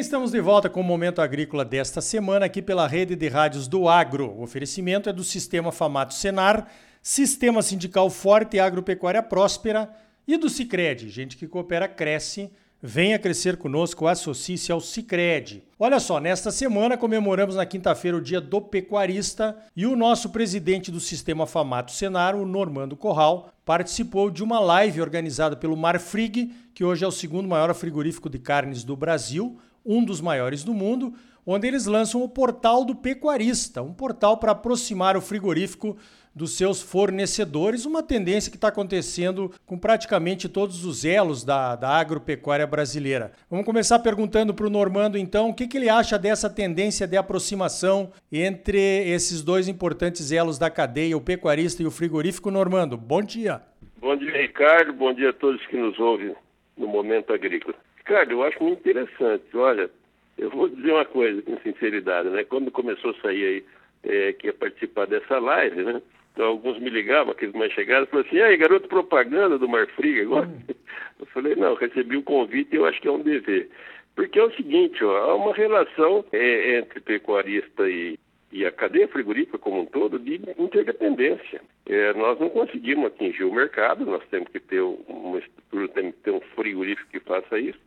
estamos 0.00 0.30
de 0.30 0.40
volta 0.40 0.70
com 0.70 0.80
o 0.80 0.84
Momento 0.84 1.20
Agrícola 1.20 1.62
desta 1.62 2.00
semana 2.00 2.46
aqui 2.46 2.62
pela 2.62 2.86
rede 2.86 3.14
de 3.14 3.28
rádios 3.28 3.68
do 3.68 3.86
Agro. 3.86 4.30
O 4.30 4.42
oferecimento 4.42 5.10
é 5.10 5.12
do 5.12 5.22
Sistema 5.22 5.70
Famato 5.70 6.14
Senar, 6.14 6.68
Sistema 7.02 7.60
Sindical 7.60 8.08
Forte 8.08 8.56
e 8.56 8.60
Agropecuária 8.60 9.22
Próspera 9.22 9.90
e 10.26 10.38
do 10.38 10.48
Cicred. 10.48 11.10
Gente 11.10 11.36
que 11.36 11.46
coopera, 11.46 11.86
cresce. 11.86 12.50
Venha 12.82 13.18
crescer 13.18 13.58
conosco, 13.58 14.06
associe-se 14.06 14.72
ao 14.72 14.80
Cicred. 14.80 15.62
Olha 15.78 16.00
só, 16.00 16.18
nesta 16.18 16.50
semana 16.50 16.96
comemoramos 16.96 17.56
na 17.56 17.66
quinta-feira 17.66 18.16
o 18.16 18.22
Dia 18.22 18.40
do 18.40 18.58
Pecuarista 18.58 19.54
e 19.76 19.84
o 19.84 19.94
nosso 19.94 20.30
presidente 20.30 20.90
do 20.90 20.98
Sistema 20.98 21.46
Famato 21.46 21.92
Senar, 21.92 22.34
o 22.34 22.46
Normando 22.46 22.96
Corral, 22.96 23.52
participou 23.66 24.30
de 24.30 24.42
uma 24.42 24.60
live 24.60 25.02
organizada 25.02 25.56
pelo 25.56 25.76
Marfrig, 25.76 26.54
que 26.74 26.82
hoje 26.82 27.04
é 27.04 27.06
o 27.06 27.12
segundo 27.12 27.46
maior 27.46 27.74
frigorífico 27.74 28.30
de 28.30 28.38
carnes 28.38 28.82
do 28.82 28.96
Brasil, 28.96 29.58
um 29.84 30.04
dos 30.04 30.20
maiores 30.20 30.64
do 30.64 30.74
mundo, 30.74 31.12
onde 31.46 31.66
eles 31.66 31.86
lançam 31.86 32.22
o 32.22 32.28
Portal 32.28 32.84
do 32.84 32.94
Pecuarista, 32.94 33.82
um 33.82 33.92
portal 33.92 34.36
para 34.36 34.52
aproximar 34.52 35.16
o 35.16 35.20
frigorífico 35.20 35.96
dos 36.34 36.56
seus 36.56 36.80
fornecedores, 36.80 37.84
uma 37.84 38.02
tendência 38.02 38.50
que 38.50 38.56
está 38.56 38.68
acontecendo 38.68 39.50
com 39.66 39.76
praticamente 39.76 40.48
todos 40.48 40.84
os 40.84 41.04
elos 41.04 41.44
da, 41.44 41.74
da 41.74 41.88
agropecuária 41.88 42.66
brasileira. 42.66 43.32
Vamos 43.50 43.66
começar 43.66 43.98
perguntando 43.98 44.54
para 44.54 44.66
o 44.66 44.70
Normando, 44.70 45.18
então, 45.18 45.50
o 45.50 45.54
que, 45.54 45.66
que 45.66 45.76
ele 45.76 45.88
acha 45.88 46.18
dessa 46.18 46.48
tendência 46.48 47.06
de 47.06 47.16
aproximação 47.16 48.12
entre 48.30 48.78
esses 49.08 49.42
dois 49.42 49.66
importantes 49.66 50.30
elos 50.30 50.58
da 50.58 50.70
cadeia, 50.70 51.16
o 51.16 51.20
pecuarista 51.20 51.82
e 51.82 51.86
o 51.86 51.90
frigorífico. 51.90 52.50
Normando, 52.50 52.96
bom 52.96 53.22
dia. 53.22 53.60
Bom 54.00 54.16
dia, 54.16 54.32
Ricardo. 54.40 54.92
Bom 54.92 55.12
dia 55.12 55.30
a 55.30 55.32
todos 55.32 55.64
que 55.66 55.76
nos 55.76 55.98
ouvem 55.98 56.34
no 56.76 56.86
Momento 56.86 57.32
Agrícola. 57.32 57.74
Ricardo, 58.10 58.32
eu 58.32 58.42
acho 58.42 58.60
muito 58.60 58.80
interessante. 58.80 59.44
Olha, 59.54 59.88
eu 60.36 60.50
vou 60.50 60.68
dizer 60.68 60.90
uma 60.90 61.04
coisa 61.04 61.40
com 61.42 61.56
sinceridade, 61.58 62.28
né? 62.28 62.42
Quando 62.42 62.68
começou 62.72 63.12
a 63.12 63.22
sair 63.22 63.44
aí 63.44 63.64
é, 64.02 64.32
que 64.32 64.48
ia 64.48 64.52
participar 64.52 65.06
dessa 65.06 65.38
live, 65.38 65.84
né? 65.84 66.02
Então, 66.32 66.46
alguns 66.46 66.80
me 66.80 66.90
ligavam, 66.90 67.30
aqueles 67.32 67.54
mais 67.54 67.72
chegados, 67.72 68.10
falaram 68.10 68.28
assim, 68.28 68.40
aí, 68.40 68.56
garoto 68.56 68.88
propaganda 68.88 69.58
do 69.58 69.68
Marfrig 69.68 70.22
agora? 70.22 70.48
Hum. 70.48 70.74
Eu 71.20 71.26
falei, 71.26 71.54
não, 71.54 71.74
recebi 71.74 72.16
o 72.16 72.22
convite 72.22 72.70
e 72.72 72.76
eu 72.76 72.86
acho 72.86 72.98
que 72.98 73.06
é 73.06 73.12
um 73.12 73.20
dever. 73.20 73.68
Porque 74.16 74.38
é 74.38 74.42
o 74.42 74.56
seguinte, 74.56 75.04
ó, 75.04 75.16
há 75.18 75.34
uma 75.34 75.52
relação 75.52 76.24
é, 76.32 76.78
entre 76.78 76.98
pecuarista 76.98 77.90
e, 77.90 78.18
e 78.50 78.64
a 78.64 78.72
cadeia 78.72 79.06
frigorífica 79.06 79.58
como 79.58 79.82
um 79.82 79.84
todo 79.84 80.18
de 80.18 80.40
interdependência. 80.58 81.60
É, 81.86 82.14
nós 82.14 82.40
não 82.40 82.48
conseguimos 82.48 83.04
atingir 83.04 83.44
o 83.44 83.52
mercado, 83.52 84.06
nós 84.06 84.24
temos 84.30 84.48
que 84.48 84.60
ter 84.60 84.80
uma 84.80 85.38
estrutura, 85.38 85.88
temos 85.88 86.14
que 86.14 86.22
ter 86.22 86.30
um 86.30 86.40
frigorífico 86.56 87.10
que 87.10 87.20
faça 87.20 87.58
isso, 87.58 87.78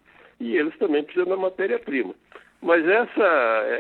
e 0.44 0.58
eles 0.58 0.78
também 0.78 1.04
precisam 1.04 1.30
da 1.30 1.38
matéria-prima. 1.38 2.14
Mas 2.62 2.86
essa, 2.88 3.24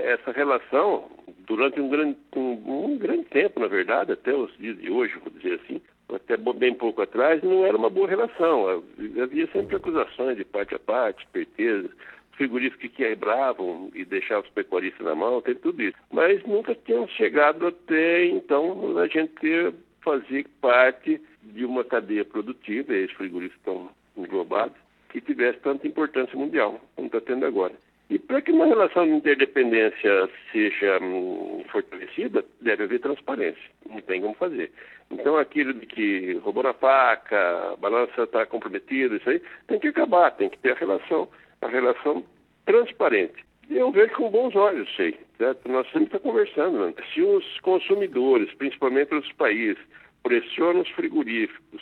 essa 0.03 0.31
relação, 0.31 1.09
durante 1.45 1.79
um 1.79 1.89
grande, 1.89 2.17
um, 2.35 2.85
um, 2.85 2.97
grande 2.97 3.25
tempo, 3.25 3.59
na 3.59 3.67
verdade, 3.67 4.13
até 4.13 4.33
os 4.33 4.55
dias 4.57 4.77
de 4.77 4.89
hoje, 4.89 5.13
vou 5.19 5.31
dizer 5.31 5.59
assim, 5.63 5.81
até 6.13 6.37
bem 6.37 6.73
pouco 6.73 7.01
atrás, 7.01 7.41
não 7.43 7.65
era 7.65 7.77
uma 7.77 7.89
boa 7.89 8.07
relação. 8.07 8.83
Havia 9.21 9.47
sempre 9.47 9.75
acusações 9.75 10.37
de 10.37 10.45
parte 10.45 10.75
a 10.75 10.79
parte, 10.79 11.23
esperteza, 11.23 11.89
frigoríficos 12.31 12.81
que 12.81 12.89
quebravam 12.89 13.89
e 13.93 14.05
deixavam 14.05 14.43
os 14.43 14.49
pecuaristas 14.49 15.05
na 15.05 15.15
mão, 15.15 15.41
tem 15.41 15.55
tudo 15.55 15.81
isso. 15.81 15.97
Mas 16.11 16.43
nunca 16.45 16.75
tinham 16.75 17.07
chegado 17.07 17.67
até 17.67 18.25
então 18.25 18.97
a 18.97 19.07
gente 19.07 19.73
fazer 20.01 20.45
parte 20.61 21.21
de 21.41 21.65
uma 21.65 21.83
cadeia 21.83 22.25
produtiva, 22.25 22.93
e 22.93 23.03
esses 23.03 23.15
frigoríficos 23.15 23.59
estão 23.59 23.89
englobados, 24.17 24.77
que 25.13 25.21
tivesse 25.21 25.59
tanta 25.59 25.87
importância 25.87 26.35
mundial, 26.35 26.81
como 26.95 27.05
está 27.05 27.21
tendo 27.21 27.45
agora. 27.45 27.73
E 28.09 28.17
para 28.17 28.41
que 28.41 28.51
uma 28.51 28.65
relação 28.65 29.05
de 29.05 29.11
interdependência 29.11 30.29
seja 30.51 30.99
hum, 31.01 31.63
fortalecida, 31.71 32.43
deve 32.59 32.83
haver 32.83 32.99
transparência. 32.99 33.63
Não 33.87 34.01
tem 34.01 34.21
como 34.21 34.33
fazer. 34.33 34.71
Então, 35.11 35.37
aquilo 35.37 35.73
de 35.73 35.85
que 35.85 36.33
roubou 36.43 36.63
na 36.63 36.73
faca, 36.73 37.73
a 37.73 37.75
balança 37.75 38.23
está 38.23 38.45
comprometida, 38.45 39.15
isso 39.15 39.29
aí, 39.29 39.41
tem 39.67 39.79
que 39.79 39.87
acabar, 39.87 40.31
tem 40.31 40.49
que 40.49 40.57
ter 40.57 40.71
a 40.71 40.75
relação, 40.75 41.29
a 41.61 41.67
relação 41.67 42.25
transparente. 42.65 43.45
Eu 43.69 43.91
vejo 43.91 44.13
com 44.15 44.29
bons 44.29 44.55
olhos, 44.55 44.93
sei. 44.95 45.17
Certo? 45.37 45.69
Nós 45.69 45.85
sempre 45.87 46.05
estamos 46.05 46.23
conversando. 46.23 46.85
Né? 46.85 46.93
Se 47.13 47.21
os 47.21 47.59
consumidores, 47.59 48.51
principalmente 48.55 49.13
os 49.13 49.31
países, 49.33 49.81
pressionam 50.23 50.81
os 50.81 50.89
frigoríficos 50.89 51.81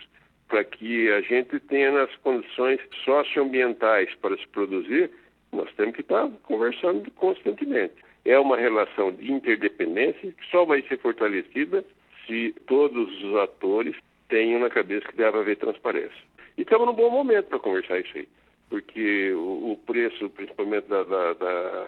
para 0.51 0.66
que 0.66 1.09
a 1.09 1.22
gente 1.22 1.57
tenha 1.62 2.03
as 2.03 2.13
condições 2.17 2.81
socioambientais 3.06 4.13
para 4.16 4.35
se 4.35 4.45
produzir, 4.50 5.09
nós 5.53 5.73
temos 5.75 5.95
que 5.95 6.01
estar 6.01 6.29
conversando 6.44 7.09
constantemente. 7.12 7.94
É 8.25 8.38
uma 8.38 8.57
relação 8.57 9.13
de 9.13 9.31
interdependência 9.31 10.34
que 10.34 10.51
só 10.51 10.66
vai 10.66 10.81
ser 10.84 11.00
fortalecida 11.00 11.85
se 12.28 12.53
todos 12.67 13.23
os 13.23 13.35
atores 13.38 13.95
tenham 14.28 14.59
na 14.59 14.69
cabeça 14.69 15.07
que 15.07 15.16
deve 15.16 15.38
haver 15.38 15.56
transparência. 15.56 16.22
E 16.57 16.63
estamos 16.63 16.85
num 16.85 16.94
bom 16.94 17.09
momento 17.09 17.45
para 17.45 17.59
conversar 17.59 18.01
isso 18.01 18.17
aí, 18.17 18.28
porque 18.69 19.31
o, 19.34 19.79
preço, 19.88 20.29
principalmente 20.31 20.85
da, 20.90 21.03
da, 21.03 21.34
da, 21.34 21.88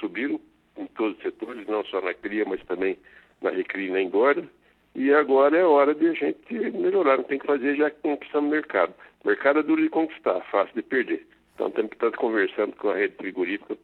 subiram 0.00 0.40
em 0.78 0.86
todos 0.86 1.18
os 1.18 1.22
setores, 1.22 1.66
não 1.66 1.84
só 1.84 2.00
na 2.00 2.14
cria, 2.14 2.46
mas 2.46 2.64
também 2.64 2.98
na 3.42 3.50
recria 3.50 3.88
e 3.88 3.90
na 3.90 4.00
engorda. 4.00 4.48
E 4.94 5.12
agora 5.12 5.56
é 5.56 5.64
hora 5.64 5.94
de 5.94 6.08
a 6.08 6.12
gente 6.12 6.54
melhorar, 6.70 7.18
não 7.18 7.24
tem 7.24 7.38
que 7.38 7.46
fazer 7.46 7.76
já 7.76 7.90
que 7.90 8.00
conquistamos 8.02 8.48
o 8.48 8.50
mercado. 8.50 8.94
O 9.24 9.28
mercado 9.28 9.60
é 9.60 9.62
duro 9.62 9.82
de 9.82 9.88
conquistar, 9.88 10.40
fácil 10.50 10.74
de 10.74 10.82
perder. 10.82 11.26
Então 11.54 11.70
temos 11.70 11.90
que 11.90 11.96
estar 11.96 12.10
conversando 12.12 12.74
com 12.76 12.90
a 12.90 12.94
rede 12.94 13.14
frigorífica 13.16 13.76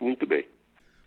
muito 0.00 0.26
bem. 0.26 0.46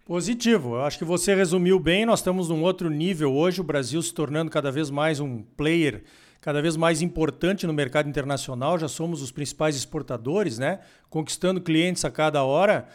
Positivo. 0.06 0.76
Eu 0.76 0.82
acho 0.82 0.98
que 0.98 1.06
você 1.06 1.34
resumiu 1.34 1.80
bem. 1.80 2.06
Nós 2.06 2.20
estamos 2.20 2.50
num 2.50 2.62
outro 2.64 2.90
nível 2.90 3.34
hoje, 3.34 3.62
o 3.62 3.64
Brasil 3.64 4.02
se 4.02 4.14
tornando 4.14 4.52
cada 4.52 4.72
vez 4.72 4.90
mais 4.90 5.20
um 5.20 5.42
player 5.42 6.04
cada 6.44 6.62
vez 6.62 6.76
mais 6.76 7.02
importante 7.02 7.66
no 7.66 7.72
mercado 7.72 8.10
internacional. 8.10 8.78
Já 8.78 8.90
somos 8.90 9.22
os 9.22 9.32
principais 9.32 9.78
exportadores, 9.78 10.60
né? 10.60 10.82
Conquistando 11.10 11.62
clientes 11.62 12.04
a 12.04 12.12
cada 12.12 12.44
hora. 12.44 12.86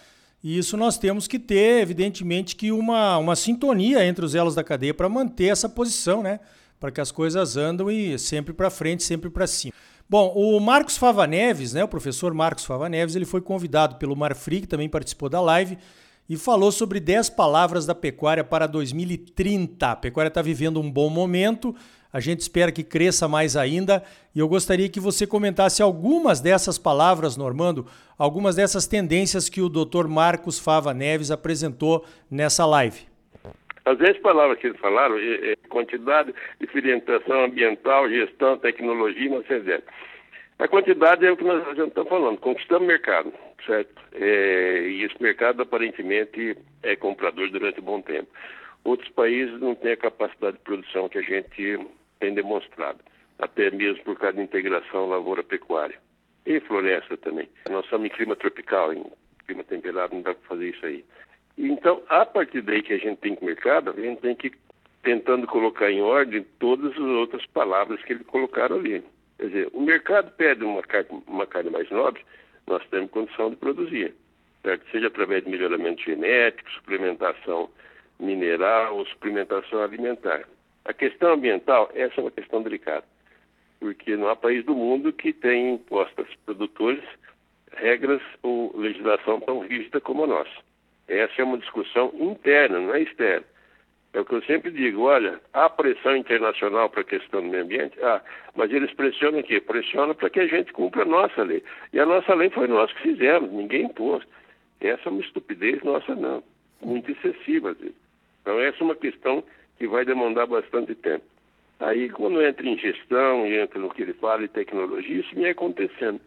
E 0.43 0.57
isso 0.57 0.77
nós 0.77 0.97
temos 0.97 1.27
que 1.27 1.39
ter, 1.39 1.83
evidentemente, 1.83 2.55
que 2.55 2.71
uma, 2.71 3.19
uma 3.19 3.35
sintonia 3.35 4.05
entre 4.07 4.25
os 4.25 4.35
elos 4.35 4.55
da 4.55 4.63
cadeia 4.63 4.95
para 4.95 5.09
manter 5.09 5.47
essa 5.47 5.69
posição, 5.69 6.23
né? 6.23 6.39
Para 6.79 6.93
que 6.93 7.01
as 7.01 7.11
coisas 7.11 7.57
andam 7.57 7.91
e 7.91 8.19
sempre 8.19 8.55
para 8.55 8.71
frente, 8.71 9.03
sempre 9.03 9.29
para 9.29 9.47
cima. 9.47 9.75
Bom, 10.09 10.33
o 10.35 10.59
Marcos 10.59 10.97
Fava 10.97 11.27
Neves, 11.27 11.75
né, 11.75 11.85
o 11.85 11.89
professor 11.89 12.33
Marcos 12.33 12.65
Fava 12.65 12.89
Neves, 12.89 13.15
ele 13.15 13.27
foi 13.27 13.43
convidado 13.43 13.97
pelo 13.97 14.17
Marfrig, 14.17 14.63
que 14.63 14.67
também 14.67 14.89
participou 14.89 15.29
da 15.29 15.39
live, 15.39 15.77
e 16.29 16.37
falou 16.37 16.73
sobre 16.73 16.99
10 16.99 17.29
palavras 17.31 17.85
da 17.85 17.95
pecuária 17.95 18.43
para 18.43 18.67
2030. 18.67 19.91
A 19.91 19.97
pecuária 19.97 20.29
está 20.29 20.41
vivendo 20.41 20.81
um 20.81 20.91
bom 20.91 21.11
momento, 21.11 21.75
a 22.13 22.21
gente 22.21 22.41
espera 22.41 22.73
que 22.73 22.83
cresça 22.83 23.29
mais 23.29 23.57
ainda, 23.57 24.03
e 24.35 24.39
eu 24.41 24.49
gostaria 24.49 24.89
que 24.89 25.01
você 25.01 25.27
comentasse 25.27 25.83
algumas 25.83 26.41
dessas 26.41 26.79
palavras, 26.79 27.37
Normando, 27.37 27.87
algumas 28.19 28.57
dessas 28.57 28.87
tendências 28.87 29.49
que 29.49 29.61
o 29.61 29.69
Dr. 29.69 30.07
Marcos 30.09 30.59
Fava 30.59 30.95
Neves 30.95 31.31
apresentou 31.31 32.05
nessa 32.31 32.65
live. 32.67 33.07
As 33.85 33.97
10 33.97 34.19
palavras 34.19 34.59
que 34.59 34.67
eles 34.67 34.81
falaram, 34.81 35.17
é, 35.17 35.53
é 35.53 35.57
quantidade, 35.69 36.35
diferenciação 36.61 37.45
ambiental, 37.45 38.09
gestão, 38.09 38.59
tecnologia 38.59 39.25
e 39.25 39.29
uma 39.29 39.43
série 39.45 39.83
A 40.59 40.69
quantidade 40.69 41.25
é 41.25 41.31
o 41.31 41.37
que 41.37 41.45
nós 41.45 41.67
estamos 41.67 42.09
falando, 42.09 42.39
conquistamos 42.39 42.87
mercado, 42.87 43.33
certo? 43.65 43.95
É, 44.13 44.89
e 44.89 45.05
esse 45.05 45.23
mercado 45.23 45.63
aparentemente 45.63 46.57
é 46.83 46.97
comprador 46.97 47.51
durante 47.51 47.81
um 47.81 47.85
bom 47.85 48.03
tempo. 48.03 48.29
Outros 48.85 49.09
países 49.11 49.59
não 49.61 49.75
têm 49.75 49.93
a 49.93 49.97
capacidade 49.97 50.59
de 50.59 50.63
produção 50.65 51.09
que 51.09 51.19
a 51.19 51.23
gente 51.23 51.79
tem 52.21 52.35
demonstrado, 52.35 52.99
até 53.39 53.71
mesmo 53.71 54.03
por 54.05 54.19
causa 54.19 54.37
da 54.37 54.43
integração 54.43 55.09
lavoura-pecuária. 55.09 55.99
E 56.47 56.61
floresta 56.61 57.17
também. 57.17 57.49
Nós 57.69 57.85
estamos 57.85 58.07
em 58.07 58.11
clima 58.11 58.35
tropical, 58.35 58.93
em 58.93 59.05
clima 59.47 59.63
temperado, 59.65 60.15
não 60.15 60.23
dá 60.23 60.35
para 60.35 60.49
fazer 60.49 60.71
isso 60.71 60.87
aí. 60.87 61.05
Então, 61.59 62.03
a 62.09 62.25
partir 62.25 62.63
daí 62.63 62.83
que 62.83 62.93
a 62.93 62.99
gente 62.99 63.19
tem 63.19 63.35
que 63.35 63.45
mercado, 63.45 63.91
a 63.91 64.01
gente 64.01 64.21
tem 64.21 64.35
que 64.35 64.53
tentando 65.03 65.47
colocar 65.47 65.91
em 65.91 66.01
ordem 66.01 66.45
todas 66.59 66.93
as 66.93 66.99
outras 66.99 67.45
palavras 67.47 68.03
que 68.03 68.13
eles 68.13 68.27
colocaram 68.27 68.77
ali. 68.77 69.03
Quer 69.39 69.47
dizer, 69.47 69.71
o 69.73 69.81
mercado 69.81 70.31
pede 70.33 70.65
uma 70.65 70.83
carne, 70.83 71.23
uma 71.27 71.47
carne 71.47 71.71
mais 71.71 71.89
nobre, 71.91 72.23
nós 72.67 72.87
temos 72.89 73.11
condição 73.11 73.51
de 73.51 73.57
produzir, 73.57 74.15
certo? 74.63 74.85
Seja 74.91 75.07
através 75.07 75.45
de 75.45 75.51
melhoramento 75.51 76.03
genético, 76.03 76.71
suplementação 76.73 77.71
mineral 78.19 78.97
ou 78.97 79.07
suplementação 79.07 79.83
alimentar. 79.83 80.45
A 80.89 80.95
questão 80.95 81.35
ambiental, 81.35 81.91
essa 81.95 82.19
é 82.19 82.25
uma 82.25 82.31
questão 82.31 82.63
delicada, 82.63 83.05
porque 83.79 84.17
não 84.17 84.27
há 84.29 84.35
país 84.35 84.65
do 84.65 84.75
mundo 84.75 85.13
que 85.13 85.35
tenha 85.35 85.73
impostas 85.75 86.27
produtores 86.47 87.05
regras 87.77 88.23
ou 88.43 88.75
legislação 88.75 89.39
tão 89.41 89.59
rígida 89.59 90.01
como 90.01 90.25
a 90.25 90.27
nossa. 90.27 90.51
Essa 91.07 91.43
é 91.43 91.45
uma 91.45 91.59
discussão 91.59 92.11
interna, 92.19 92.81
não 92.81 92.95
é 92.95 93.03
externa. 93.03 93.45
É 94.15 94.21
o 94.21 94.25
que 94.25 94.35
eu 94.35 94.43
sempre 94.45 94.71
digo, 94.71 95.03
olha, 95.03 95.39
há 95.53 95.69
pressão 95.69 96.17
internacional 96.17 96.89
para 96.89 97.03
a 97.03 97.05
questão 97.05 97.43
do 97.43 97.49
meio 97.49 97.65
ambiente? 97.65 98.03
Ah, 98.03 98.23
mas 98.57 98.73
eles 98.73 98.91
pressionam 98.95 99.41
o 99.41 99.43
quê? 99.43 99.61
Pressionam 99.61 100.15
para 100.15 100.31
que 100.31 100.41
a 100.41 100.47
gente 100.47 100.73
cumpra 100.73 101.03
a 101.03 101.05
nossa 101.05 101.43
lei. 101.43 101.63
E 101.93 102.01
a 102.01 102.07
nossa 102.07 102.33
lei 102.33 102.49
foi 102.49 102.67
nós 102.67 102.91
que 102.95 103.03
fizemos, 103.03 103.53
ninguém 103.53 103.83
impôs. 103.83 104.25
Essa 104.81 105.11
é 105.11 105.13
uma 105.13 105.21
estupidez 105.21 105.83
nossa, 105.83 106.15
não. 106.15 106.43
Muito 106.81 107.11
excessiva, 107.11 107.73
às 107.73 107.79
vezes. 107.79 107.97
Então, 108.41 108.59
essa 108.59 108.79
é 108.81 108.85
uma 108.85 108.97
questão 108.97 109.45
que 109.79 109.87
vai 109.87 110.05
demandar 110.05 110.47
bastante 110.47 110.95
tempo. 110.95 111.25
Aí, 111.81 112.09
quando 112.11 112.43
entra 112.43 112.67
em 112.67 112.77
gestão 112.77 113.47
e 113.47 113.57
entra 113.57 113.79
no 113.79 113.91
que 113.91 114.03
ele 114.03 114.13
fala 114.15 114.43
em 114.43 114.49
tecnologia, 114.49 115.21
isso 115.21 115.35
vem 115.35 115.47
acontecendo. 115.47 116.21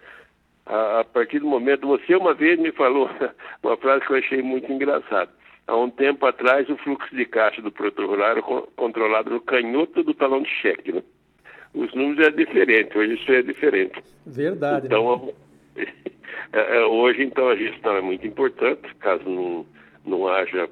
A, 0.65 1.01
a, 1.01 1.03
partir 1.03 1.39
do 1.39 1.48
momento, 1.48 1.88
você 1.88 2.15
uma 2.15 2.33
vez 2.33 2.57
me 2.57 2.71
falou 2.71 3.09
uma 3.62 3.75
frase 3.77 4.06
que 4.06 4.13
eu 4.13 4.18
achei 4.18 4.42
muito 4.42 4.71
engraçada. 4.71 5.30
Há 5.68 5.75
um 5.75 5.89
tempo 5.89 6.25
atrás, 6.25 6.69
o 6.69 6.77
fluxo 6.77 7.13
de 7.15 7.25
caixa 7.25 7.62
do 7.62 7.71
produtor 7.71 8.19
era 8.19 8.42
controlado 8.42 9.30
no 9.30 9.42
canhoto 9.42 10.03
do 10.03 10.13
talão 10.13 10.42
de 10.42 10.50
cheque. 10.50 10.94
Né? 10.94 11.03
Os 11.74 11.94
números 11.94 12.27
é 12.27 12.31
diferente, 12.31 12.98
hoje 12.98 13.15
isso 13.15 13.31
é 13.31 13.42
diferente. 13.42 14.01
Verdade. 14.25 14.88
Então, 14.88 15.33
né? 15.75 15.86
hoje, 16.89 17.24
então, 17.24 17.50
a 17.50 17.56
gestão 17.56 17.95
é 17.98 18.01
muito 18.01 18.25
importante, 18.25 18.94
caso 18.95 19.27
não, 19.30 19.65
não 20.06 20.27
haja, 20.27 20.69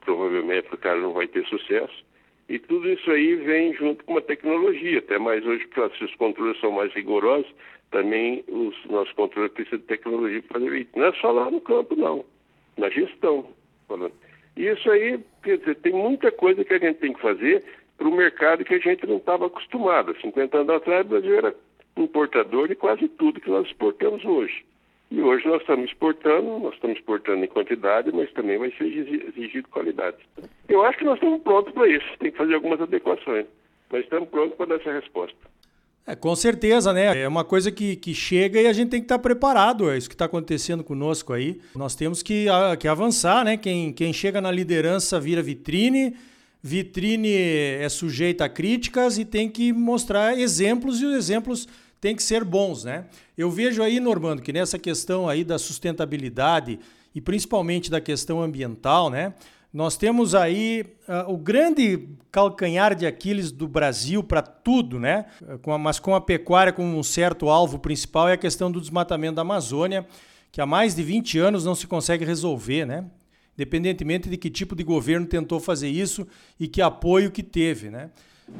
provavelmente 0.00 0.68
o 0.72 0.78
cara 0.78 0.98
não 0.98 1.12
vai 1.12 1.26
ter 1.26 1.44
sucesso. 1.46 2.04
E 2.52 2.58
tudo 2.58 2.86
isso 2.86 3.10
aí 3.10 3.34
vem 3.34 3.72
junto 3.72 4.04
com 4.04 4.12
uma 4.12 4.20
tecnologia, 4.20 4.98
até 4.98 5.18
mais 5.18 5.42
hoje, 5.46 5.66
se 5.96 6.04
os 6.04 6.14
controles 6.16 6.60
são 6.60 6.70
mais 6.70 6.92
rigorosos, 6.92 7.50
também 7.90 8.44
os 8.46 8.76
nossos 8.90 9.10
controles 9.14 9.52
precisam 9.52 9.78
de 9.78 9.86
tecnologia 9.86 10.42
para 10.42 10.60
fazer 10.60 10.76
isso. 10.82 10.90
Não 10.94 11.06
é 11.06 11.12
só 11.14 11.30
lá 11.30 11.50
no 11.50 11.62
campo, 11.62 11.96
não, 11.96 12.22
na 12.76 12.90
gestão. 12.90 13.46
Falando. 13.88 14.12
E 14.54 14.66
isso 14.66 14.90
aí, 14.90 15.18
quer 15.42 15.56
dizer, 15.60 15.76
tem 15.76 15.94
muita 15.94 16.30
coisa 16.30 16.62
que 16.62 16.74
a 16.74 16.78
gente 16.78 16.98
tem 16.98 17.14
que 17.14 17.22
fazer 17.22 17.64
para 17.96 18.06
o 18.06 18.14
mercado 18.14 18.66
que 18.66 18.74
a 18.74 18.78
gente 18.78 19.06
não 19.06 19.16
estava 19.16 19.46
acostumado. 19.46 20.14
50 20.20 20.58
anos 20.58 20.76
atrás, 20.76 21.06
o 21.06 21.08
Brasil 21.08 21.34
era 21.34 21.56
importador 21.96 22.68
de 22.68 22.74
quase 22.74 23.08
tudo 23.08 23.40
que 23.40 23.48
nós 23.48 23.66
exportamos 23.66 24.22
hoje. 24.26 24.62
E 25.12 25.20
hoje 25.20 25.46
nós 25.46 25.60
estamos 25.60 25.90
exportando, 25.90 26.58
nós 26.58 26.72
estamos 26.72 26.96
exportando 26.96 27.44
em 27.44 27.48
quantidade, 27.48 28.10
mas 28.14 28.32
também 28.32 28.56
vai 28.56 28.72
ser 28.78 28.84
exigido 28.86 29.68
qualidade. 29.68 30.16
Eu 30.66 30.82
acho 30.86 30.96
que 30.96 31.04
nós 31.04 31.16
estamos 31.16 31.42
prontos 31.42 31.70
para 31.74 31.86
isso, 31.86 32.06
tem 32.18 32.32
que 32.32 32.38
fazer 32.38 32.54
algumas 32.54 32.80
adequações. 32.80 33.44
Mas 33.90 34.04
estamos 34.04 34.26
prontos 34.30 34.56
para 34.56 34.66
dar 34.68 34.76
essa 34.76 34.90
resposta. 34.90 35.36
É, 36.06 36.16
com 36.16 36.34
certeza, 36.34 36.94
né? 36.94 37.20
É 37.20 37.28
uma 37.28 37.44
coisa 37.44 37.70
que, 37.70 37.94
que 37.94 38.14
chega 38.14 38.58
e 38.58 38.66
a 38.66 38.72
gente 38.72 38.88
tem 38.88 39.00
que 39.00 39.04
estar 39.04 39.18
preparado. 39.18 39.90
É 39.90 39.98
isso 39.98 40.08
que 40.08 40.14
está 40.14 40.24
acontecendo 40.24 40.82
conosco 40.82 41.34
aí. 41.34 41.60
Nós 41.76 41.94
temos 41.94 42.22
que, 42.22 42.48
a, 42.48 42.74
que 42.74 42.88
avançar, 42.88 43.44
né? 43.44 43.58
Quem, 43.58 43.92
quem 43.92 44.14
chega 44.14 44.40
na 44.40 44.50
liderança 44.50 45.20
vira 45.20 45.42
vitrine. 45.42 46.16
Vitrine 46.62 47.34
é 47.34 47.88
sujeita 47.90 48.46
a 48.46 48.48
críticas 48.48 49.18
e 49.18 49.26
tem 49.26 49.46
que 49.46 49.74
mostrar 49.74 50.38
exemplos 50.38 51.02
e 51.02 51.04
os 51.04 51.14
exemplos 51.14 51.68
tem 52.02 52.16
que 52.16 52.22
ser 52.24 52.42
bons, 52.42 52.82
né? 52.82 53.04
Eu 53.38 53.48
vejo 53.48 53.80
aí, 53.80 54.00
Normando, 54.00 54.42
que 54.42 54.52
nessa 54.52 54.76
questão 54.76 55.28
aí 55.28 55.44
da 55.44 55.56
sustentabilidade 55.56 56.80
e 57.14 57.20
principalmente 57.20 57.88
da 57.88 58.00
questão 58.00 58.42
ambiental, 58.42 59.08
né? 59.08 59.34
Nós 59.72 59.96
temos 59.96 60.34
aí 60.34 60.84
uh, 61.08 61.32
o 61.32 61.38
grande 61.38 62.08
calcanhar 62.32 62.96
de 62.96 63.06
Aquiles 63.06 63.52
do 63.52 63.68
Brasil 63.68 64.20
para 64.20 64.42
tudo, 64.42 64.98
né? 64.98 65.26
Com 65.62 65.72
a, 65.72 65.78
mas 65.78 66.00
com 66.00 66.12
a 66.12 66.20
pecuária 66.20 66.72
como 66.72 66.98
um 66.98 67.04
certo 67.04 67.48
alvo 67.48 67.78
principal 67.78 68.28
é 68.28 68.32
a 68.32 68.36
questão 68.36 68.68
do 68.68 68.80
desmatamento 68.80 69.36
da 69.36 69.42
Amazônia, 69.42 70.04
que 70.50 70.60
há 70.60 70.66
mais 70.66 70.96
de 70.96 71.04
20 71.04 71.38
anos 71.38 71.64
não 71.64 71.76
se 71.76 71.86
consegue 71.86 72.24
resolver, 72.24 72.84
né? 72.84 73.04
Independentemente 73.56 74.28
de 74.28 74.36
que 74.36 74.50
tipo 74.50 74.74
de 74.74 74.82
governo 74.82 75.24
tentou 75.24 75.60
fazer 75.60 75.88
isso 75.88 76.26
e 76.58 76.66
que 76.66 76.82
apoio 76.82 77.30
que 77.30 77.44
teve, 77.44 77.90
né? 77.90 78.10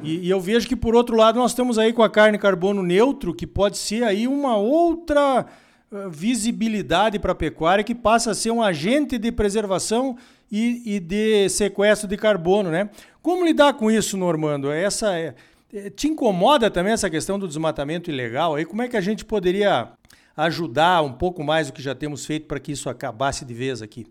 E, 0.01 0.27
e, 0.27 0.29
eu 0.29 0.39
vejo 0.39 0.67
que, 0.67 0.75
por 0.75 0.95
outro 0.95 1.15
lado, 1.15 1.37
nós 1.37 1.53
temos 1.53 1.77
aí 1.77 1.93
com 1.93 2.03
a 2.03 2.09
carne 2.09 2.37
carbono 2.37 2.81
neutro, 2.81 3.33
que 3.33 3.45
pode 3.45 3.77
ser 3.77 4.03
aí 4.03 4.27
uma 4.27 4.55
outra 4.57 5.45
uh, 5.91 6.09
visibilidade 6.09 7.19
para 7.19 7.33
a 7.33 7.35
pecuária, 7.35 7.83
que 7.83 7.93
passa 7.93 8.31
a 8.31 8.35
ser 8.35 8.51
um 8.51 8.61
agente 8.61 9.17
de 9.17 9.31
preservação 9.31 10.17
e, 10.51 10.95
e, 10.95 10.99
de 10.99 11.49
sequestro 11.49 12.07
de 12.07 12.17
carbono, 12.17 12.69
né? 12.69 12.89
Como 13.21 13.45
lidar 13.45 13.73
com 13.73 13.89
isso, 13.89 14.17
Normando? 14.17 14.71
Essa 14.71 15.17
é, 15.17 15.35
é, 15.73 15.89
te 15.89 16.07
incomoda 16.07 16.69
também 16.69 16.93
essa 16.93 17.09
questão 17.09 17.39
do 17.39 17.47
desmatamento 17.47 18.09
ilegal? 18.09 18.55
Aí 18.55 18.65
como 18.65 18.81
é 18.81 18.87
que 18.87 18.97
a 18.97 19.01
gente 19.01 19.23
poderia 19.25 19.89
ajudar 20.35 21.01
um 21.01 21.13
pouco 21.13 21.43
mais 21.43 21.67
do 21.67 21.73
que 21.73 21.81
já 21.81 21.95
temos 21.95 22.25
feito 22.25 22.47
para 22.47 22.59
que 22.59 22.71
isso 22.71 22.89
acabasse 22.89 23.45
de 23.45 23.53
vez 23.53 23.81
aqui? 23.81 24.05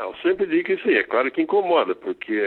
Eu 0.00 0.14
sempre 0.22 0.46
digo 0.46 0.64
que 0.64 0.76
sim, 0.78 0.94
é 0.94 1.02
claro 1.02 1.30
que 1.30 1.42
incomoda, 1.42 1.94
porque 1.94 2.40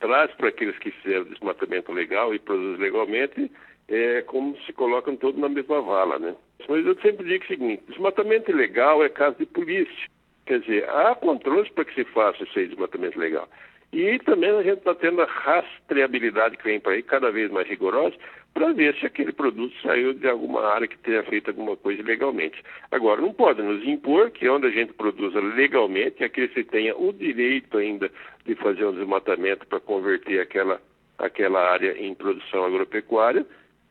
traz 0.00 0.30
para 0.32 0.48
aqueles 0.48 0.78
que 0.78 0.90
fizeram 0.90 1.24
desmatamento 1.24 1.92
legal 1.92 2.34
e 2.34 2.38
produzem 2.38 2.80
legalmente, 2.80 3.50
é 3.88 4.22
como 4.22 4.56
se 4.62 4.72
colocam 4.72 5.14
todos 5.16 5.38
na 5.40 5.48
mesma 5.48 5.80
vala, 5.82 6.18
né? 6.18 6.34
Mas 6.68 6.86
eu 6.86 6.96
sempre 7.00 7.26
digo 7.26 7.44
o 7.44 7.48
seguinte, 7.48 7.82
desmatamento 7.88 8.50
ilegal 8.50 9.04
é 9.04 9.08
caso 9.10 9.36
de 9.38 9.46
polícia. 9.46 10.08
Quer 10.46 10.60
dizer, 10.60 10.88
há 10.88 11.14
controles 11.14 11.68
para 11.70 11.84
que 11.84 11.94
se 11.94 12.04
faça 12.12 12.42
esse 12.42 12.68
desmatamento 12.68 13.18
legal. 13.18 13.48
E 13.92 14.18
também 14.20 14.50
a 14.50 14.62
gente 14.62 14.78
está 14.78 14.94
tendo 14.94 15.22
a 15.22 15.26
rastreabilidade 15.26 16.56
que 16.56 16.64
vem 16.64 16.80
para 16.80 16.92
aí 16.92 17.02
cada 17.02 17.30
vez 17.30 17.50
mais 17.50 17.68
rigorosa 17.68 18.16
para 18.56 18.72
ver 18.72 18.94
se 18.96 19.04
aquele 19.04 19.32
produto 19.32 19.74
saiu 19.82 20.14
de 20.14 20.26
alguma 20.26 20.66
área 20.66 20.88
que 20.88 20.96
tenha 20.98 21.22
feito 21.24 21.50
alguma 21.50 21.76
coisa 21.76 22.02
legalmente. 22.02 22.62
Agora, 22.90 23.20
não 23.20 23.30
pode 23.30 23.60
nos 23.60 23.86
impor 23.86 24.30
que 24.30 24.48
onde 24.48 24.66
a 24.66 24.70
gente 24.70 24.94
produza 24.94 25.38
legalmente, 25.40 26.24
aquele 26.24 26.48
se 26.48 26.64
tenha 26.64 26.96
o 26.96 27.12
direito 27.12 27.76
ainda 27.76 28.10
de 28.46 28.54
fazer 28.54 28.86
um 28.86 28.94
desmatamento 28.94 29.66
para 29.66 29.78
converter 29.78 30.40
aquela, 30.40 30.80
aquela 31.18 31.70
área 31.70 31.98
em 32.02 32.14
produção 32.14 32.64
agropecuária, 32.64 33.44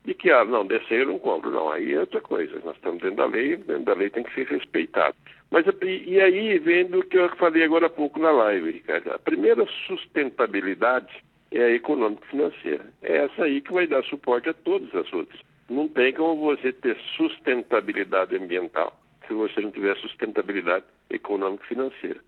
e 0.06 0.13
que, 0.13 0.30
ah, 0.30 0.46
não, 0.46 0.66
desse 0.66 0.94
eu 0.94 1.07
não 1.07 1.19
compro. 1.19 1.50
Não, 1.50 1.72
aí 1.72 1.94
é 1.94 2.00
outra 2.00 2.22
coisa. 2.22 2.62
Nós 2.63 2.75
estamos 2.75 3.02
dentro 3.02 3.18
da 3.18 3.25
lei, 3.25 3.57
dentro 3.57 3.84
da 3.84 3.94
lei 3.94 4.10
tem 4.10 4.24
que 4.24 4.34
ser 4.34 4.46
respeitado. 4.48 5.16
Mas, 5.52 5.66
e 5.81 6.19
aí 6.19 6.60
vem 6.60 6.86
do 6.86 7.04
que 7.04 7.18
eu 7.18 7.30
falei 7.38 7.63
agora 7.63 7.88
há 7.88 7.90
pouco 7.90 8.19
na 8.19 8.31
live, 8.31 8.72
Ricardo. 8.72 9.12
A 9.12 9.19
primeira 9.19 9.66
sustentabilidade 9.88 11.24
é 11.52 11.63
a 11.63 11.72
econômico-financeira. 11.72 12.86
É 13.02 13.18
essa 13.25 13.46
aí 13.46 13.62
que 13.62 13.74
vai 13.74 13.88
dar 13.88 14.04
suporte 14.04 14.50
a 14.50 14.54
todas 14.54 14.94
as 14.94 15.12
outras. 15.13 15.40
Não 15.69 15.88
tem 15.88 16.13
como 16.13 16.36
você 16.42 16.72
ter 16.72 16.98
sustentabilidade 17.16 18.36
ambiental 18.36 18.96
se 19.28 19.34
você 19.34 19.62
não 19.62 19.72
tiver 19.72 19.96
sustentabilidade 19.98 20.86
econômico-financeira. 21.10 22.19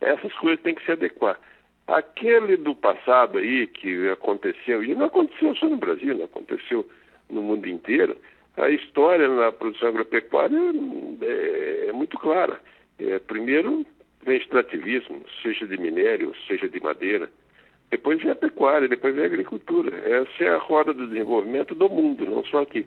Essas 0.00 0.32
coisas 0.34 0.60
têm 0.62 0.74
que 0.74 0.84
se 0.84 0.92
adequar. 0.92 1.38
Aquele 1.86 2.56
do 2.56 2.74
passado 2.74 3.38
aí 3.38 3.66
que 3.66 4.08
aconteceu, 4.08 4.82
e 4.82 4.94
não 4.94 5.06
aconteceu 5.06 5.54
só 5.56 5.68
no 5.68 5.76
Brasil, 5.76 6.16
não 6.16 6.24
aconteceu 6.24 6.88
no 7.30 7.42
mundo 7.42 7.68
inteiro, 7.68 8.16
a 8.56 8.68
história 8.68 9.28
na 9.28 9.52
produção 9.52 9.88
agropecuária 9.88 10.58
é, 11.22 11.86
é 11.88 11.92
muito 11.92 12.18
clara. 12.18 12.60
É, 12.98 13.18
primeiro 13.18 13.86
vem 14.24 14.36
extrativismo, 14.36 15.22
seja 15.42 15.66
de 15.66 15.78
minério, 15.78 16.34
seja 16.46 16.68
de 16.68 16.80
madeira. 16.80 17.30
Depois 17.90 18.22
vem 18.22 18.30
a 18.30 18.36
pecuária, 18.36 18.88
depois 18.88 19.14
vem 19.14 19.24
a 19.24 19.26
agricultura. 19.26 19.96
Essa 19.96 20.44
é 20.44 20.48
a 20.48 20.58
roda 20.58 20.92
do 20.92 21.08
desenvolvimento 21.08 21.74
do 21.74 21.88
mundo, 21.88 22.24
não 22.24 22.44
só 22.44 22.62
aqui. 22.62 22.86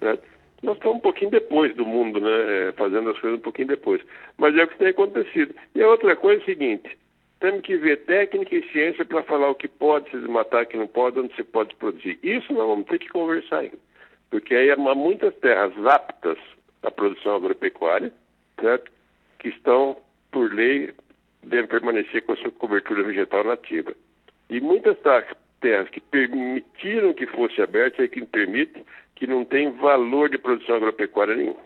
Né? 0.00 0.18
Nós 0.62 0.76
estamos 0.76 0.98
um 0.98 1.00
pouquinho 1.00 1.30
depois 1.30 1.74
do 1.74 1.84
mundo, 1.84 2.20
né? 2.20 2.68
É, 2.68 2.72
fazendo 2.72 3.10
as 3.10 3.18
coisas 3.18 3.38
um 3.38 3.42
pouquinho 3.42 3.68
depois. 3.68 4.02
Mas 4.38 4.56
é 4.56 4.64
o 4.64 4.68
que 4.68 4.78
tem 4.78 4.88
acontecido. 4.88 5.54
E 5.74 5.82
a 5.82 5.88
outra 5.88 6.14
coisa 6.16 6.40
é 6.40 6.42
a 6.42 6.46
seguinte: 6.46 6.98
temos 7.40 7.62
que 7.62 7.76
ver 7.76 8.04
técnica 8.04 8.54
e 8.54 8.70
ciência 8.70 9.04
para 9.04 9.22
falar 9.22 9.48
o 9.48 9.54
que 9.54 9.66
pode 9.66 10.10
se 10.10 10.18
desmatar, 10.18 10.62
o 10.62 10.66
que 10.66 10.76
não 10.76 10.86
pode, 10.86 11.18
onde 11.18 11.34
se 11.34 11.42
pode 11.42 11.74
produzir. 11.76 12.18
Isso 12.22 12.52
nós 12.52 12.66
vamos 12.66 12.86
ter 12.86 12.98
que 12.98 13.08
conversar 13.08 13.60
ainda. 13.60 13.78
Porque 14.30 14.54
aí 14.54 14.70
há 14.70 14.76
muitas 14.76 15.34
terras 15.36 15.72
aptas 15.86 16.38
à 16.82 16.90
produção 16.90 17.36
agropecuária, 17.36 18.12
certo? 18.60 18.92
que 19.38 19.48
estão, 19.48 19.96
por 20.30 20.52
lei, 20.52 20.92
devem 21.42 21.66
permanecer 21.66 22.22
com 22.22 22.32
a 22.32 22.36
sua 22.36 22.50
cobertura 22.50 23.02
vegetal 23.02 23.42
nativa. 23.42 23.94
E 24.50 24.60
muitas 24.60 24.96
terras 25.60 25.88
que 25.88 26.00
permitiram 26.00 27.14
que 27.14 27.26
fosse 27.26 27.60
aberta, 27.62 28.04
é 28.04 28.08
que 28.08 28.24
permite, 28.26 28.84
que 29.16 29.26
não 29.26 29.44
tem 29.44 29.70
valor 29.72 30.28
de 30.28 30.38
produção 30.38 30.76
agropecuária 30.76 31.34
nenhum. 31.34 31.56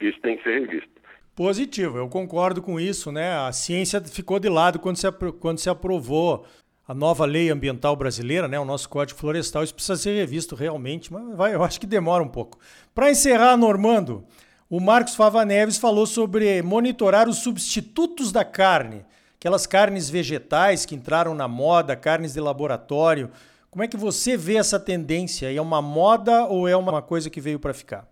Isso 0.00 0.18
tem 0.20 0.38
que 0.38 0.42
ser 0.42 0.60
revisto. 0.60 1.01
Positivo, 1.34 1.96
eu 1.96 2.08
concordo 2.08 2.60
com 2.60 2.78
isso, 2.78 3.10
né? 3.10 3.34
A 3.38 3.52
ciência 3.52 4.02
ficou 4.02 4.38
de 4.38 4.50
lado 4.50 4.78
quando 4.78 4.96
se, 4.96 5.10
quando 5.40 5.58
se 5.58 5.70
aprovou 5.70 6.44
a 6.86 6.92
nova 6.92 7.24
lei 7.24 7.48
ambiental 7.48 7.96
brasileira, 7.96 8.46
né? 8.46 8.60
O 8.60 8.66
nosso 8.66 8.86
Código 8.86 9.18
Florestal, 9.18 9.64
isso 9.64 9.74
precisa 9.74 9.96
ser 9.96 10.14
revisto 10.14 10.54
realmente, 10.54 11.10
mas 11.10 11.34
vai, 11.34 11.54
eu 11.54 11.62
acho 11.64 11.80
que 11.80 11.86
demora 11.86 12.22
um 12.22 12.28
pouco. 12.28 12.58
Para 12.94 13.10
encerrar, 13.10 13.56
Normando, 13.56 14.26
o 14.68 14.78
Marcos 14.78 15.14
Fava 15.14 15.42
Neves 15.42 15.78
falou 15.78 16.06
sobre 16.06 16.60
monitorar 16.60 17.26
os 17.26 17.38
substitutos 17.38 18.30
da 18.30 18.44
carne, 18.44 19.02
aquelas 19.36 19.66
carnes 19.66 20.10
vegetais 20.10 20.84
que 20.84 20.94
entraram 20.94 21.34
na 21.34 21.48
moda, 21.48 21.96
carnes 21.96 22.34
de 22.34 22.40
laboratório. 22.40 23.30
Como 23.70 23.82
é 23.82 23.88
que 23.88 23.96
você 23.96 24.36
vê 24.36 24.56
essa 24.56 24.78
tendência? 24.78 25.50
É 25.50 25.60
uma 25.62 25.80
moda 25.80 26.44
ou 26.44 26.68
é 26.68 26.76
uma 26.76 27.00
coisa 27.00 27.30
que 27.30 27.40
veio 27.40 27.58
para 27.58 27.72
ficar? 27.72 28.11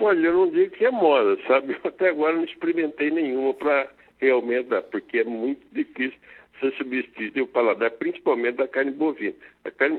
Olha, 0.00 0.26
eu 0.26 0.32
não 0.32 0.50
digo 0.50 0.70
que 0.70 0.84
é 0.84 0.90
moda, 0.90 1.38
sabe? 1.46 1.72
Eu 1.72 1.80
até 1.84 2.10
agora 2.10 2.36
não 2.36 2.44
experimentei 2.44 3.10
nenhuma 3.10 3.52
para 3.54 3.90
realmente 4.18 4.68
dar, 4.68 4.82
porque 4.82 5.18
é 5.18 5.24
muito 5.24 5.60
difícil 5.72 6.18
você 6.60 6.70
substituir 6.72 7.42
o 7.42 7.46
paladar, 7.46 7.90
principalmente 7.92 8.56
da 8.56 8.68
carne 8.68 8.90
bovina. 8.92 9.34
A 9.64 9.70
carne, 9.70 9.98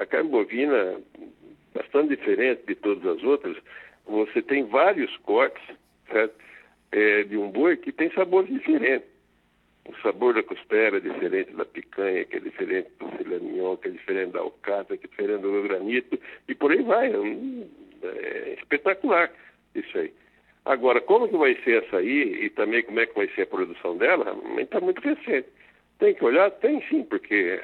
a 0.00 0.06
carne 0.06 0.30
bovina, 0.30 1.00
bastante 1.74 2.16
diferente 2.16 2.62
de 2.66 2.74
todas 2.76 3.04
as 3.06 3.22
outras, 3.22 3.56
você 4.06 4.40
tem 4.42 4.64
vários 4.64 5.16
cortes, 5.18 5.62
é, 6.92 7.24
de 7.24 7.36
um 7.36 7.50
boi 7.50 7.76
que 7.76 7.92
tem 7.92 8.10
sabores 8.12 8.50
diferentes. 8.52 9.08
O 9.88 9.94
sabor 10.02 10.34
da 10.34 10.42
costela 10.42 10.96
é 10.96 11.00
diferente 11.00 11.52
da 11.52 11.64
picanha, 11.64 12.24
que 12.24 12.36
é 12.36 12.40
diferente 12.40 12.88
do 12.98 13.08
filé 13.16 13.38
mignon, 13.38 13.76
que 13.76 13.88
é 13.88 13.90
diferente 13.90 14.32
da 14.32 14.40
alcatra, 14.40 14.96
que 14.96 15.06
é 15.06 15.08
diferente 15.08 15.42
do 15.42 15.62
granito, 15.62 16.18
e 16.48 16.54
por 16.54 16.72
aí 16.72 16.82
vai. 16.82 17.12
É, 17.12 17.16
é 18.08 18.56
espetacular 18.58 19.30
isso 19.74 19.98
aí. 19.98 20.12
Agora, 20.64 21.00
como 21.00 21.28
que 21.28 21.36
vai 21.36 21.54
ser 21.62 21.84
essa 21.84 21.98
aí 21.98 22.44
e 22.44 22.50
também 22.50 22.82
como 22.82 22.98
é 22.98 23.06
que 23.06 23.14
vai 23.14 23.28
ser 23.28 23.42
a 23.42 23.46
produção 23.46 23.96
dela, 23.96 24.36
está 24.58 24.80
muito 24.80 25.00
recente. 25.00 25.48
Tem 25.98 26.14
que 26.14 26.24
olhar? 26.24 26.50
Tem 26.50 26.82
sim, 26.88 27.04
porque 27.04 27.60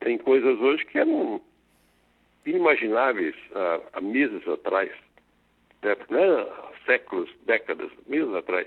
tem 0.00 0.16
coisas 0.18 0.58
hoje 0.58 0.84
que 0.86 0.98
eram 0.98 1.40
inimagináveis 2.46 3.34
há, 3.54 3.80
há 3.92 4.00
meses 4.00 4.46
atrás, 4.48 4.90
né? 5.82 5.96
né? 6.08 6.46
séculos, 6.86 7.30
décadas, 7.46 7.90
meses 8.06 8.32
atrás. 8.34 8.66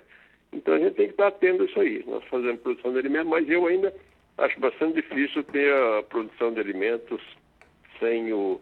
Então 0.54 0.76
a 0.76 0.80
gente 0.80 0.94
tem 0.94 1.08
que 1.08 1.14
estar 1.14 1.28
atento 1.28 1.64
a 1.64 1.66
isso 1.66 1.80
aí. 1.80 2.04
Nós 2.06 2.24
fazemos 2.26 2.62
produção 2.62 2.94
de 2.94 3.00
alimentos, 3.00 3.30
mas 3.30 3.50
eu 3.50 3.66
ainda 3.66 3.94
acho 4.38 4.60
bastante 4.60 5.02
difícil 5.02 5.44
ter 5.46 5.74
a 5.74 6.04
produção 6.04 6.54
de 6.54 6.60
alimentos 6.60 7.22
sem 8.00 8.32
o, 8.32 8.62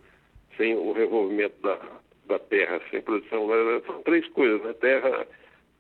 sem 0.58 0.75
o 0.75 0.91
revolvimento 0.91 1.55
da, 1.62 1.79
da 2.27 2.39
terra, 2.39 2.81
sem 2.89 3.01
produção. 3.01 3.48
São 3.86 4.03
três 4.03 4.27
coisas, 4.29 4.62
né? 4.63 4.74
Terra, 4.74 5.27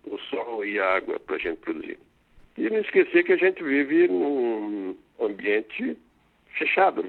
o 0.05 0.17
sol 0.17 0.65
e 0.65 0.79
a 0.79 0.95
água 0.95 1.19
para 1.19 1.35
a 1.35 1.39
gente 1.39 1.57
produzir. 1.57 1.99
E 2.57 2.69
não 2.69 2.79
esquecer 2.79 3.23
que 3.23 3.33
a 3.33 3.37
gente 3.37 3.63
vive 3.63 4.07
num 4.07 4.95
ambiente 5.19 5.97
fechado. 6.57 7.05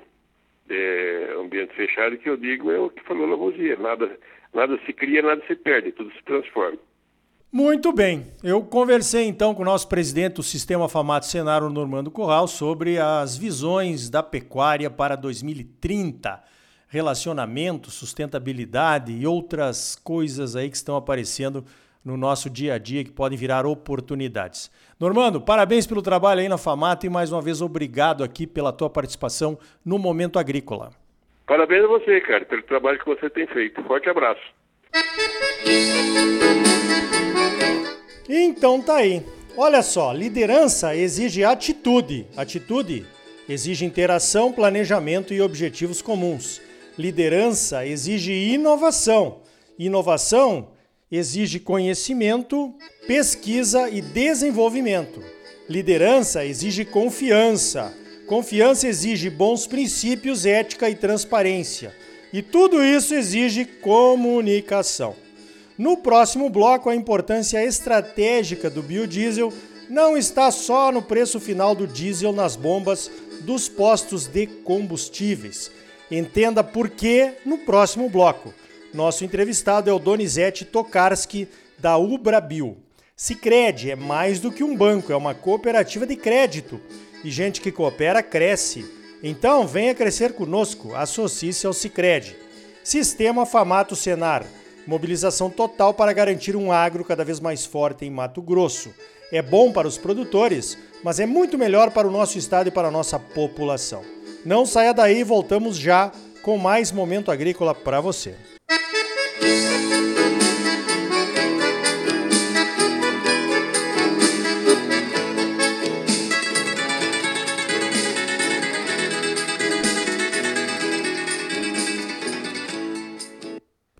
É, 0.68 1.34
ambiente 1.38 1.74
fechado 1.74 2.16
que 2.16 2.30
eu 2.30 2.36
digo 2.36 2.70
é 2.70 2.78
o 2.78 2.88
que 2.88 3.02
falou 3.02 3.26
Lavoisier, 3.26 3.78
nada, 3.80 4.18
nada 4.54 4.78
se 4.86 4.92
cria, 4.92 5.20
nada 5.20 5.42
se 5.46 5.56
perde, 5.56 5.92
tudo 5.92 6.12
se 6.12 6.22
transforma. 6.22 6.78
Muito 7.52 7.92
bem. 7.92 8.26
Eu 8.42 8.62
conversei 8.62 9.26
então 9.26 9.54
com 9.54 9.60
o 9.60 9.66
nosso 9.66 9.86
presidente 9.86 10.36
do 10.36 10.42
Sistema 10.42 10.88
Famato 10.88 11.26
Senaro, 11.26 11.68
Normando 11.68 12.10
Corral, 12.10 12.48
sobre 12.48 12.98
as 12.98 13.36
visões 13.36 14.08
da 14.08 14.22
pecuária 14.22 14.88
para 14.88 15.16
2030, 15.16 16.42
relacionamento, 16.92 17.90
sustentabilidade 17.90 19.12
e 19.12 19.26
outras 19.26 19.96
coisas 19.96 20.54
aí 20.54 20.68
que 20.68 20.76
estão 20.76 20.94
aparecendo 20.94 21.64
no 22.04 22.18
nosso 22.18 22.50
dia 22.50 22.74
a 22.74 22.78
dia 22.78 23.02
que 23.02 23.10
podem 23.10 23.38
virar 23.38 23.64
oportunidades. 23.64 24.70
Normando, 25.00 25.40
parabéns 25.40 25.86
pelo 25.86 26.02
trabalho 26.02 26.42
aí 26.42 26.50
na 26.50 26.58
Famato 26.58 27.06
e 27.06 27.08
mais 27.08 27.32
uma 27.32 27.40
vez 27.40 27.62
obrigado 27.62 28.22
aqui 28.22 28.46
pela 28.46 28.74
tua 28.74 28.90
participação 28.90 29.58
no 29.82 29.98
Momento 29.98 30.38
Agrícola. 30.38 30.90
Parabéns 31.46 31.82
a 31.82 31.86
você, 31.86 32.20
cara, 32.20 32.44
pelo 32.44 32.62
trabalho 32.64 32.98
que 32.98 33.06
você 33.06 33.30
tem 33.30 33.46
feito. 33.46 33.82
Forte 33.84 34.10
abraço. 34.10 34.42
Então 38.28 38.82
tá 38.82 38.96
aí. 38.96 39.24
Olha 39.56 39.80
só, 39.80 40.12
liderança 40.12 40.94
exige 40.94 41.42
atitude. 41.42 42.26
Atitude 42.36 43.06
exige 43.48 43.86
interação, 43.86 44.52
planejamento 44.52 45.32
e 45.32 45.40
objetivos 45.40 46.02
comuns. 46.02 46.60
Liderança 46.98 47.86
exige 47.86 48.32
inovação. 48.32 49.40
Inovação 49.78 50.68
exige 51.10 51.58
conhecimento, 51.58 52.74
pesquisa 53.06 53.88
e 53.88 54.00
desenvolvimento. 54.00 55.22
Liderança 55.68 56.44
exige 56.44 56.84
confiança. 56.84 57.94
Confiança 58.26 58.86
exige 58.86 59.30
bons 59.30 59.66
princípios, 59.66 60.44
ética 60.44 60.90
e 60.90 60.94
transparência. 60.94 61.94
E 62.32 62.42
tudo 62.42 62.82
isso 62.82 63.14
exige 63.14 63.64
comunicação. 63.64 65.14
No 65.78 65.96
próximo 65.96 66.50
bloco, 66.50 66.90
a 66.90 66.94
importância 66.94 67.64
estratégica 67.64 68.68
do 68.68 68.82
biodiesel 68.82 69.52
não 69.88 70.16
está 70.16 70.50
só 70.50 70.92
no 70.92 71.02
preço 71.02 71.40
final 71.40 71.74
do 71.74 71.86
diesel 71.86 72.32
nas 72.32 72.56
bombas 72.56 73.10
dos 73.42 73.68
postos 73.68 74.26
de 74.26 74.46
combustíveis. 74.46 75.70
Entenda 76.12 76.62
por 76.62 76.90
que 76.90 77.32
no 77.44 77.58
próximo 77.58 78.08
bloco. 78.08 78.54
Nosso 78.92 79.24
entrevistado 79.24 79.88
é 79.88 79.92
o 79.92 79.98
Donizete 79.98 80.64
Tokarski, 80.64 81.48
da 81.78 81.96
Ubrabil. 81.96 82.76
Sicredi 83.16 83.90
é 83.90 83.96
mais 83.96 84.38
do 84.38 84.52
que 84.52 84.62
um 84.62 84.76
banco, 84.76 85.12
é 85.12 85.16
uma 85.16 85.34
cooperativa 85.34 86.06
de 86.06 86.14
crédito. 86.14 86.78
E 87.24 87.30
gente 87.30 87.60
que 87.60 87.72
coopera 87.72 88.22
cresce. 88.22 88.84
Então, 89.22 89.66
venha 89.66 89.94
crescer 89.94 90.34
conosco, 90.34 90.94
associe-se 90.94 91.66
ao 91.66 91.72
Sicredi. 91.72 92.36
Sistema 92.84 93.46
Famato 93.46 93.96
Senar 93.96 94.44
Mobilização 94.86 95.48
total 95.48 95.94
para 95.94 96.12
garantir 96.12 96.56
um 96.56 96.72
agro 96.72 97.04
cada 97.04 97.24
vez 97.24 97.38
mais 97.38 97.64
forte 97.64 98.04
em 98.04 98.10
Mato 98.10 98.42
Grosso. 98.42 98.92
É 99.30 99.40
bom 99.40 99.72
para 99.72 99.86
os 99.86 99.96
produtores, 99.96 100.76
mas 101.04 101.20
é 101.20 101.26
muito 101.26 101.56
melhor 101.56 101.90
para 101.90 102.08
o 102.08 102.10
nosso 102.10 102.36
estado 102.36 102.66
e 102.66 102.70
para 102.70 102.88
a 102.88 102.90
nossa 102.90 103.18
população. 103.18 104.02
Não 104.44 104.66
saia 104.66 104.92
daí, 104.92 105.22
voltamos 105.22 105.76
já 105.76 106.10
com 106.42 106.58
mais 106.58 106.90
momento 106.90 107.30
agrícola 107.30 107.74
para 107.74 108.00
você. 108.00 108.34
Música 109.42 109.71